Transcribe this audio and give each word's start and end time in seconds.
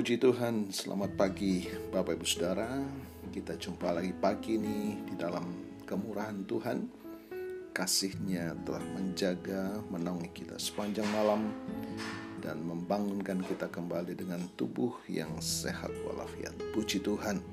Puji 0.00 0.16
Tuhan, 0.16 0.72
selamat 0.72 1.12
pagi 1.12 1.68
Bapak 1.92 2.16
Ibu 2.16 2.24
Saudara. 2.24 2.72
Kita 3.36 3.52
jumpa 3.52 3.92
lagi 3.92 4.16
pagi 4.16 4.56
ini 4.56 4.96
di 5.04 5.12
dalam 5.12 5.44
kemurahan 5.84 6.40
Tuhan. 6.48 6.88
Kasihnya 7.76 8.56
telah 8.64 8.80
menjaga, 8.96 9.84
menaungi 9.92 10.32
kita 10.32 10.56
sepanjang 10.56 11.04
malam 11.12 11.52
dan 12.40 12.64
membangunkan 12.64 13.44
kita 13.44 13.68
kembali 13.68 14.16
dengan 14.16 14.40
tubuh 14.56 14.96
yang 15.04 15.36
sehat 15.36 15.92
walafiat. 16.08 16.56
Puji 16.72 17.04
Tuhan. 17.04 17.44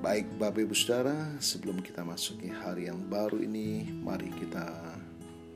Baik 0.00 0.32
Bapak 0.40 0.64
Ibu 0.64 0.72
Saudara, 0.72 1.36
sebelum 1.44 1.84
kita 1.84 2.08
masuki 2.08 2.48
hari 2.48 2.88
yang 2.88 3.04
baru 3.04 3.36
ini, 3.44 3.84
mari 4.00 4.32
kita 4.32 4.64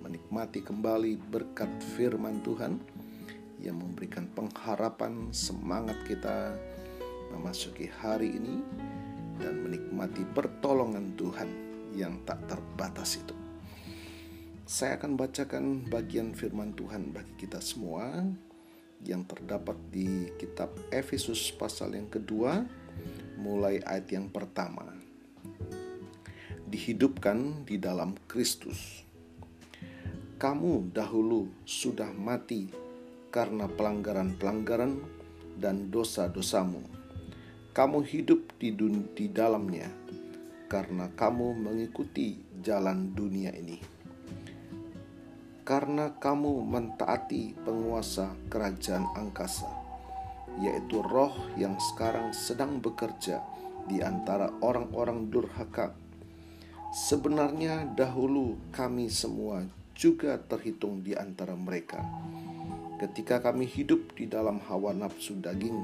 menikmati 0.05 0.61
kembali 0.61 1.17
berkat 1.33 1.73
firman 1.97 2.45
Tuhan 2.45 2.77
yang 3.63 3.79
memberikan 3.79 4.27
pengharapan 4.35 5.31
semangat 5.31 5.95
kita 6.03 6.59
memasuki 7.31 7.87
hari 7.87 8.35
ini 8.35 8.59
dan 9.39 9.63
menikmati 9.63 10.27
pertolongan 10.35 11.15
Tuhan 11.15 11.49
yang 11.95 12.21
tak 12.27 12.43
terbatas 12.51 13.23
itu. 13.23 13.33
Saya 14.67 14.99
akan 14.99 15.15
bacakan 15.15 15.65
bagian 15.87 16.35
firman 16.35 16.75
Tuhan 16.75 17.15
bagi 17.15 17.47
kita 17.47 17.63
semua 17.63 18.25
yang 19.03 19.27
terdapat 19.27 19.75
di 19.91 20.31
kitab 20.39 20.71
Efesus 20.91 21.51
pasal 21.55 21.99
yang 21.99 22.07
kedua 22.07 22.63
mulai 23.39 23.83
ayat 23.83 24.11
yang 24.11 24.31
pertama. 24.31 24.87
Dihidupkan 26.67 27.67
di 27.69 27.77
dalam 27.77 28.17
Kristus. 28.31 29.05
Kamu 30.41 30.91
dahulu 30.91 31.53
sudah 31.63 32.11
mati 32.11 32.67
karena 33.33 33.65
pelanggaran-pelanggaran 33.65 35.01
dan 35.57 35.89
dosa-dosamu. 35.89 36.85
Kamu 37.73 38.05
hidup 38.05 38.61
di, 38.61 38.77
di 39.17 39.27
dalamnya 39.33 39.89
karena 40.69 41.09
kamu 41.17 41.57
mengikuti 41.57 42.37
jalan 42.61 43.17
dunia 43.17 43.57
ini. 43.57 43.81
Karena 45.65 46.13
kamu 46.13 46.61
mentaati 46.69 47.57
penguasa 47.65 48.37
kerajaan 48.53 49.09
angkasa, 49.17 49.69
yaitu 50.61 51.01
roh 51.01 51.33
yang 51.57 51.81
sekarang 51.81 52.37
sedang 52.37 52.85
bekerja 52.85 53.41
di 53.89 54.05
antara 54.05 54.53
orang-orang 54.61 55.33
durhaka. 55.33 55.97
Sebenarnya 56.93 57.89
dahulu 57.97 58.61
kami 58.69 59.09
semua 59.09 59.65
juga 59.97 60.37
terhitung 60.37 61.01
di 61.01 61.17
antara 61.17 61.57
mereka 61.57 62.05
ketika 63.03 63.43
kami 63.43 63.67
hidup 63.67 64.15
di 64.15 64.31
dalam 64.31 64.63
hawa 64.71 64.95
nafsu 64.95 65.35
daging 65.43 65.83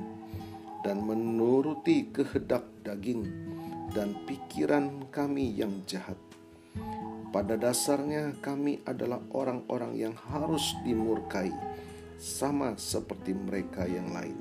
dan 0.87 1.03
menuruti 1.03 2.15
kehendak 2.15 2.63
daging 2.87 3.27
dan 3.91 4.15
pikiran 4.23 5.03
kami 5.11 5.51
yang 5.51 5.83
jahat. 5.91 6.15
Pada 7.35 7.59
dasarnya, 7.59 8.39
kami 8.39 8.79
adalah 8.87 9.19
orang-orang 9.35 9.99
yang 9.99 10.15
harus 10.31 10.79
dimurkai, 10.87 11.51
sama 12.17 12.79
seperti 12.79 13.35
mereka 13.35 13.85
yang 13.85 14.15
lain. 14.15 14.39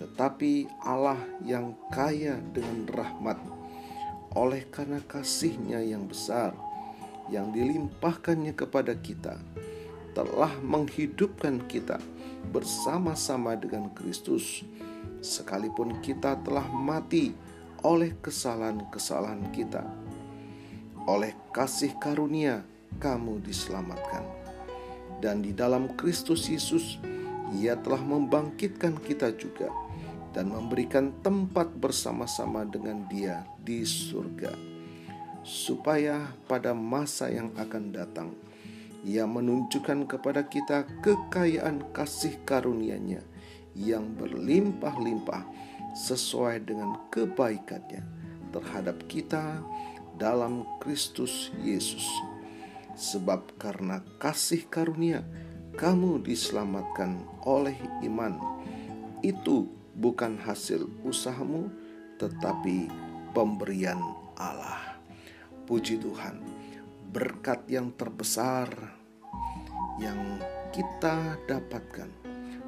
Tetapi 0.00 0.82
Allah 0.82 1.20
yang 1.44 1.76
kaya 1.92 2.40
dengan 2.56 2.88
rahmat, 2.88 3.38
oleh 4.32 4.64
karena 4.72 4.98
kasihnya 5.04 5.84
yang 5.84 6.08
besar, 6.08 6.56
yang 7.30 7.54
dilimpahkannya 7.54 8.56
kepada 8.56 8.98
kita, 8.98 9.38
telah 10.16 10.48
menghidupkan 10.64 11.60
kita 11.68 12.00
bersama-sama 12.48 13.52
dengan 13.52 13.92
Kristus, 13.92 14.64
sekalipun 15.20 16.00
kita 16.00 16.40
telah 16.40 16.64
mati 16.72 17.36
oleh 17.84 18.16
kesalahan-kesalahan 18.24 19.52
kita. 19.52 19.84
Oleh 21.04 21.36
kasih 21.52 21.92
karunia, 22.00 22.64
kamu 22.96 23.44
diselamatkan, 23.44 24.24
dan 25.20 25.44
di 25.44 25.52
dalam 25.52 25.92
Kristus 26.00 26.48
Yesus, 26.48 26.96
Ia 27.60 27.76
telah 27.78 28.00
membangkitkan 28.00 28.98
kita 29.04 29.36
juga 29.36 29.70
dan 30.32 30.50
memberikan 30.50 31.14
tempat 31.20 31.70
bersama-sama 31.76 32.64
dengan 32.64 33.04
Dia 33.06 33.46
di 33.60 33.84
surga, 33.84 34.50
supaya 35.46 36.26
pada 36.50 36.74
masa 36.74 37.30
yang 37.30 37.54
akan 37.54 37.94
datang 37.94 38.34
ia 39.06 39.22
menunjukkan 39.22 40.10
kepada 40.10 40.50
kita 40.50 40.82
kekayaan 40.98 41.94
kasih 41.94 42.42
karunia-Nya 42.42 43.22
yang 43.78 44.18
berlimpah-limpah 44.18 45.46
sesuai 45.94 46.66
dengan 46.66 46.98
kebaikannya 47.14 48.02
terhadap 48.50 48.98
kita 49.06 49.62
dalam 50.18 50.66
Kristus 50.82 51.54
Yesus. 51.62 52.02
Sebab 52.98 53.54
karena 53.62 54.02
kasih 54.18 54.66
karunia 54.66 55.22
kamu 55.78 56.26
diselamatkan 56.26 57.22
oleh 57.46 57.78
iman. 58.02 58.42
Itu 59.22 59.70
bukan 59.94 60.40
hasil 60.40 60.82
usahamu 61.06 61.70
tetapi 62.18 62.90
pemberian 63.36 64.00
Allah. 64.34 64.98
Puji 65.68 66.00
Tuhan 66.00 66.40
berkat 67.12 67.68
yang 67.68 67.92
terbesar 67.92 68.95
yang 69.96 70.40
kita 70.72 71.40
dapatkan 71.48 72.10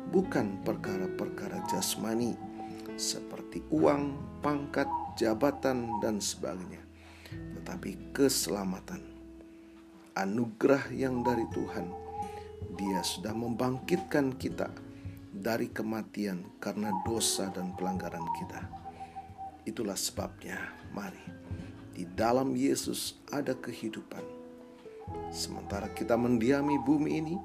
bukan 0.08 0.64
perkara-perkara 0.64 1.60
jasmani 1.68 2.32
seperti 2.98 3.62
uang, 3.70 4.16
pangkat, 4.42 4.88
jabatan, 5.14 6.00
dan 6.02 6.18
sebagainya, 6.18 6.82
tetapi 7.60 8.10
keselamatan, 8.16 9.04
anugerah 10.18 10.90
yang 10.90 11.22
dari 11.22 11.46
Tuhan. 11.54 11.86
Dia 12.74 13.00
sudah 13.06 13.34
membangkitkan 13.34 14.34
kita 14.34 14.66
dari 15.30 15.70
kematian 15.70 16.58
karena 16.58 16.90
dosa 17.06 17.46
dan 17.54 17.70
pelanggaran 17.78 18.26
kita. 18.40 18.66
Itulah 19.62 19.94
sebabnya, 19.94 20.58
mari 20.90 21.22
di 21.98 22.06
dalam 22.14 22.54
Yesus 22.54 23.18
ada 23.34 23.58
kehidupan 23.58 24.37
Sementara 25.28 25.92
kita 25.92 26.16
mendiami 26.16 26.80
bumi 26.80 27.10
ini, 27.20 27.36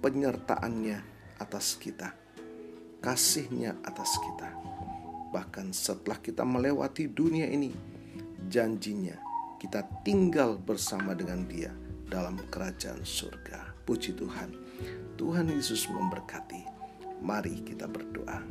penyertaannya 0.00 0.98
atas 1.42 1.74
kita, 1.76 2.14
kasihnya 3.02 3.76
atas 3.82 4.16
kita. 4.22 4.50
Bahkan 5.34 5.74
setelah 5.74 6.22
kita 6.22 6.46
melewati 6.46 7.10
dunia 7.10 7.50
ini, 7.50 7.74
janjinya 8.46 9.18
kita 9.58 9.82
tinggal 10.06 10.56
bersama 10.56 11.12
dengan 11.12 11.44
dia 11.50 11.74
dalam 12.06 12.38
kerajaan 12.48 13.02
surga. 13.02 13.74
Puji 13.82 14.14
Tuhan. 14.14 14.50
Tuhan 15.18 15.50
Yesus 15.50 15.90
memberkati. 15.90 16.62
Mari 17.22 17.64
kita 17.66 17.90
berdoa. 17.90 18.44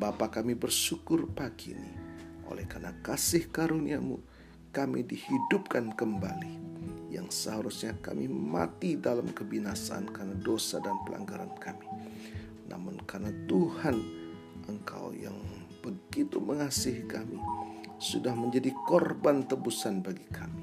Bapa 0.00 0.32
kami 0.32 0.56
bersyukur 0.56 1.28
pagi 1.36 1.76
ini 1.76 1.92
oleh 2.50 2.66
karena 2.66 2.90
kasih 3.04 3.46
karuniamu 3.52 4.18
kami 4.74 5.06
dihidupkan 5.06 5.94
kembali 5.94 6.69
yang 7.10 7.26
seharusnya 7.26 7.98
kami 7.98 8.30
mati 8.30 8.94
dalam 8.94 9.26
kebinasaan 9.34 10.06
karena 10.14 10.38
dosa 10.38 10.78
dan 10.78 10.94
pelanggaran 11.02 11.50
kami. 11.58 11.86
Namun 12.70 13.02
karena 13.02 13.34
Tuhan 13.50 13.98
Engkau 14.70 15.10
yang 15.10 15.34
begitu 15.82 16.38
mengasihi 16.38 17.02
kami 17.10 17.42
sudah 17.98 18.30
menjadi 18.32 18.70
korban 18.86 19.42
tebusan 19.42 19.98
bagi 19.98 20.22
kami. 20.30 20.62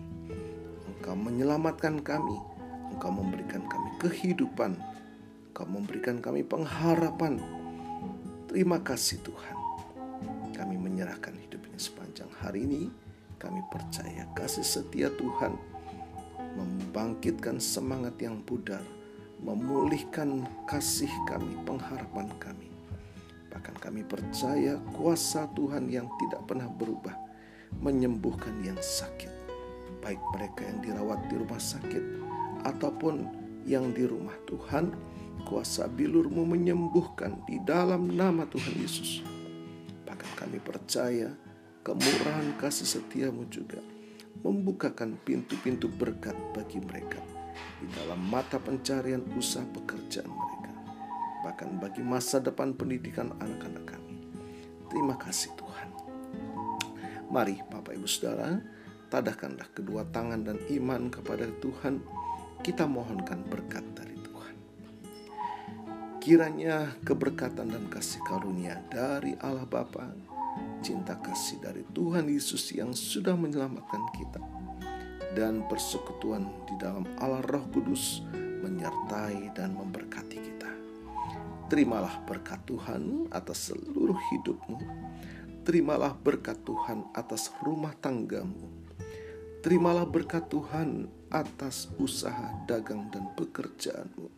Engkau 0.88 1.20
menyelamatkan 1.20 2.00
kami, 2.00 2.40
Engkau 2.96 3.12
memberikan 3.12 3.68
kami 3.68 3.92
kehidupan, 4.00 4.80
Engkau 5.52 5.68
memberikan 5.68 6.24
kami 6.24 6.48
pengharapan. 6.48 7.44
Terima 8.48 8.80
kasih 8.80 9.20
Tuhan. 9.28 9.58
Kami 10.56 10.80
menyerahkan 10.80 11.36
hidupnya 11.36 11.76
sepanjang 11.76 12.32
hari 12.40 12.64
ini. 12.64 12.88
Kami 13.38 13.62
percaya 13.70 14.26
kasih 14.34 14.66
setia 14.66 15.14
Tuhan 15.14 15.77
membangkitkan 16.58 17.62
semangat 17.62 18.18
yang 18.18 18.42
pudar, 18.42 18.82
memulihkan 19.38 20.50
kasih 20.66 21.12
kami, 21.30 21.54
pengharapan 21.62 22.28
kami. 22.42 22.74
Bahkan 23.54 23.76
kami 23.78 24.02
percaya 24.02 24.82
kuasa 24.98 25.46
Tuhan 25.54 25.90
yang 25.90 26.10
tidak 26.18 26.42
pernah 26.50 26.70
berubah 26.70 27.14
menyembuhkan 27.80 28.66
yang 28.66 28.78
sakit, 28.82 29.30
baik 30.02 30.22
mereka 30.34 30.66
yang 30.66 30.80
dirawat 30.82 31.20
di 31.30 31.36
rumah 31.38 31.62
sakit 31.62 32.04
ataupun 32.66 33.30
yang 33.70 33.94
di 33.94 34.08
rumah 34.08 34.36
Tuhan. 34.50 35.16
Kuasa 35.48 35.88
bilurmu 35.88 36.44
menyembuhkan 36.44 37.40
di 37.48 37.62
dalam 37.64 38.12
nama 38.12 38.44
Tuhan 38.50 38.74
Yesus. 38.84 39.24
Bahkan 40.04 40.32
kami 40.36 40.60
percaya 40.60 41.32
kemurahan 41.88 42.58
kasih 42.60 43.00
setiamu 43.00 43.48
juga 43.48 43.80
membukakan 44.42 45.18
pintu-pintu 45.22 45.90
berkat 45.90 46.36
bagi 46.54 46.78
mereka 46.84 47.22
di 47.82 47.88
dalam 47.94 48.22
mata 48.30 48.58
pencarian 48.62 49.22
usaha 49.38 49.66
pekerjaan 49.66 50.30
mereka. 50.30 50.56
bahkan 51.46 51.80
bagi 51.80 52.04
masa 52.04 52.44
depan 52.44 52.76
pendidikan 52.76 53.32
anak-anak 53.40 53.96
kami. 53.96 54.20
Terima 54.92 55.16
kasih 55.16 55.54
Tuhan. 55.56 55.90
Mari 57.32 57.64
Bapak 57.72 57.96
Ibu 57.96 58.04
Saudara, 58.04 58.60
tadahkanlah 59.08 59.72
kedua 59.72 60.04
tangan 60.12 60.44
dan 60.44 60.60
iman 60.68 61.08
kepada 61.08 61.48
Tuhan. 61.64 62.04
Kita 62.60 62.84
mohonkan 62.84 63.48
berkat 63.48 63.86
dari 63.96 64.18
Tuhan. 64.20 64.56
Kiranya 66.20 67.00
keberkatan 67.08 67.72
dan 67.72 67.88
kasih 67.88 68.20
karunia 68.28 68.84
dari 68.92 69.40
Allah 69.40 69.64
Bapa, 69.64 70.12
cinta 70.82 71.18
kasih 71.20 71.62
dari 71.62 71.84
Tuhan 71.94 72.30
Yesus 72.30 72.74
yang 72.74 72.94
sudah 72.94 73.34
menyelamatkan 73.34 74.04
kita, 74.14 74.42
dan 75.38 75.66
persekutuan 75.70 76.50
di 76.66 76.76
dalam 76.82 77.06
Allah 77.22 77.46
Roh 77.46 77.66
Kudus 77.70 78.26
menyertai 78.64 79.54
dan 79.54 79.78
memberkati 79.78 80.38
kita. 80.42 80.72
Terimalah 81.68 82.24
berkat 82.24 82.64
Tuhan 82.66 83.28
atas 83.30 83.70
seluruh 83.70 84.18
hidupmu. 84.34 84.80
Terimalah 85.68 86.16
berkat 86.16 86.64
Tuhan 86.64 87.12
atas 87.12 87.52
rumah 87.60 87.92
tanggamu. 88.00 88.72
Terimalah 89.60 90.08
berkat 90.08 90.48
Tuhan 90.48 91.12
atas 91.28 91.92
usaha 92.00 92.56
dagang 92.64 93.12
dan 93.12 93.28
pekerjaanmu. 93.36 94.32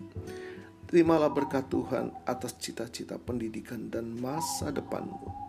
Terimalah 0.90 1.30
berkat 1.30 1.70
Tuhan 1.70 2.10
atas 2.26 2.58
cita-cita 2.58 3.22
pendidikan 3.22 3.94
dan 3.94 4.10
masa 4.18 4.74
depanmu. 4.74 5.49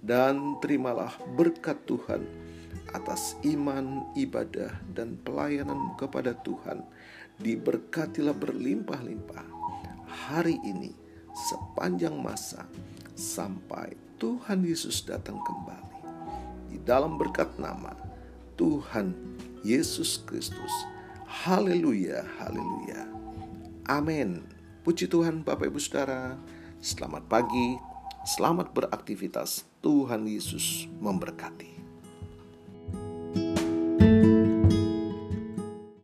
Dan 0.00 0.56
terimalah 0.64 1.12
berkat 1.36 1.76
Tuhan 1.84 2.24
atas 2.90 3.38
iman, 3.46 4.10
ibadah, 4.16 4.72
dan 4.96 5.20
pelayananmu 5.22 5.94
kepada 6.00 6.34
Tuhan. 6.40 6.82
Diberkatilah 7.40 8.36
berlimpah-limpah 8.36 9.46
hari 10.08 10.60
ini 10.66 10.92
sepanjang 11.32 12.18
masa 12.18 12.66
sampai 13.16 13.96
Tuhan 14.20 14.60
Yesus 14.66 15.00
datang 15.06 15.40
kembali. 15.40 15.98
Di 16.68 16.78
dalam 16.84 17.16
berkat 17.16 17.56
nama 17.56 17.96
Tuhan 18.60 19.16
Yesus 19.64 20.20
Kristus. 20.28 20.72
Haleluya, 21.24 22.26
haleluya. 22.42 23.08
Amin. 23.88 24.44
Puji 24.84 25.08
Tuhan 25.08 25.40
Bapak 25.46 25.72
Ibu 25.72 25.80
Saudara. 25.80 26.36
Selamat 26.80 27.24
pagi, 27.28 27.89
selamat 28.24 28.76
beraktivitas. 28.76 29.64
Tuhan 29.80 30.28
Yesus 30.28 30.84
memberkati. 31.00 31.79